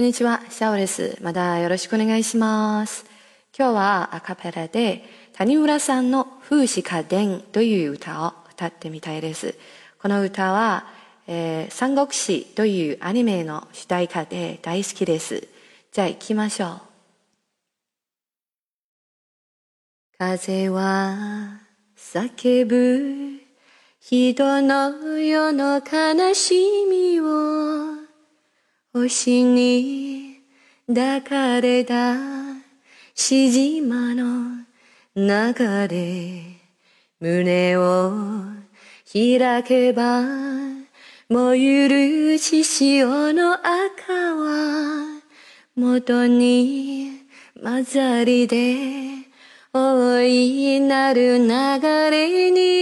[0.00, 1.18] こんにちは、シャオです。
[1.20, 3.04] またよろしくお願いします。
[3.54, 9.56] 今日はアカペラで谷村さんの風刺家電という歌を歌ってみたいです。
[10.00, 10.86] この歌は、
[11.26, 15.46] えー、三国志というアニメの主題歌で大好きです。
[15.92, 16.80] じゃあ行きましょう。
[20.16, 21.60] 風は
[21.98, 23.38] 叫ぶ
[24.00, 27.89] 人の世の悲しみを
[28.92, 30.40] 星に
[30.88, 32.16] 抱かれた
[33.14, 34.66] しじまの
[35.14, 36.42] 中で
[37.20, 38.12] 胸を
[39.12, 40.24] 開けば
[41.28, 45.22] 燃ゆる血潮の赤は
[45.76, 47.12] 元に
[47.62, 48.74] 混ざりで
[49.72, 52.79] 大いなる流れに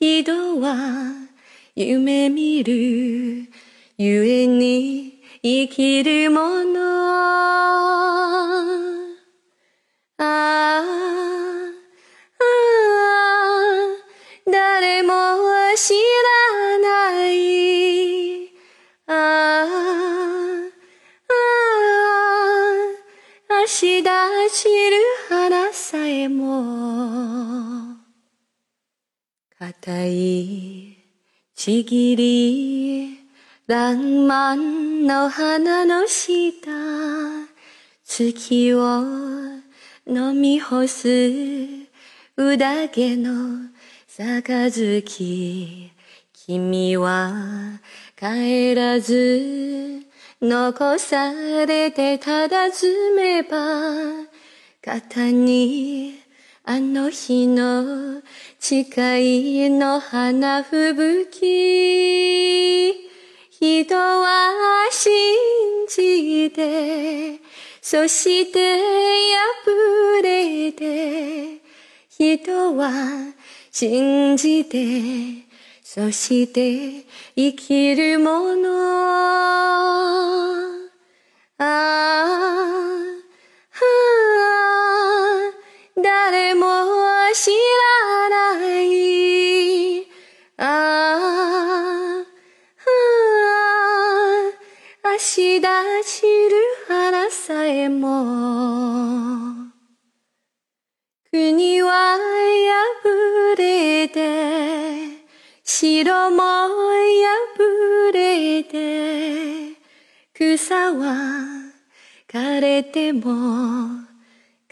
[0.00, 0.74] 人は
[1.74, 3.48] 夢見る
[3.98, 6.86] ゆえに生きるもの。
[10.18, 10.82] ああ
[14.50, 15.12] 誰も
[15.76, 18.48] 知らない。
[19.06, 19.14] ああ
[21.28, 21.32] あ
[23.50, 24.10] あ足立
[24.52, 24.96] ちる
[25.28, 26.95] 花さえも。
[29.58, 30.98] 硬い
[31.54, 33.18] ちぎり
[33.66, 36.60] 爛漫の花の下
[38.04, 39.00] 月を
[40.06, 41.08] 飲み干す
[42.36, 43.70] うだげの
[44.06, 45.90] 杯
[46.34, 47.80] 君は
[48.14, 50.02] 帰らず
[50.42, 53.56] 残されてただずめば
[54.84, 56.25] 肩に
[56.66, 58.22] あの日の
[58.58, 62.92] 誓いの花吹雪
[63.50, 65.10] 人は信
[65.88, 67.40] じて
[67.80, 68.82] そして破
[70.22, 71.60] れて
[72.18, 72.90] 人は
[73.70, 75.44] 信じて、
[75.82, 77.04] そして
[77.36, 80.75] 生きるもの。
[95.26, 95.68] あ、足立
[96.04, 96.56] ちる
[96.86, 99.66] 花さえも。
[101.32, 104.20] 国は破れて
[105.64, 109.74] 城も破れて
[110.32, 111.16] 草は
[112.28, 114.06] 枯れても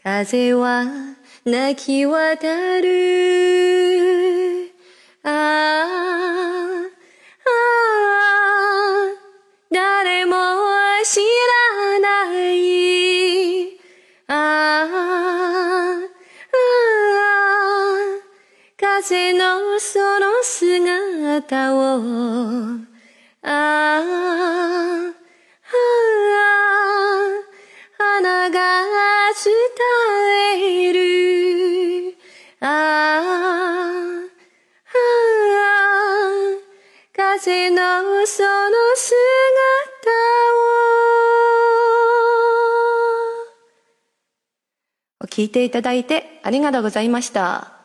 [0.03, 0.87] 風は
[1.45, 4.71] 泣き渡る
[5.25, 5.94] ああ
[19.07, 21.79] 風のその姿を。
[23.43, 24.01] あああ
[26.73, 27.13] あ
[27.99, 28.57] 花が
[29.45, 29.53] 伝
[30.89, 32.17] える。
[32.61, 32.69] ああ
[33.91, 34.25] あ
[34.87, 35.69] あ
[37.13, 37.77] 風の
[38.27, 39.13] その姿
[45.21, 45.27] を。
[45.29, 47.84] 聞いていただいてありがとうございました。